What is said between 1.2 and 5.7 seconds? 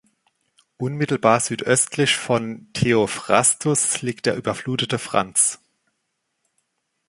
südöstlich von Theophrastus liegt der überflutete Franz.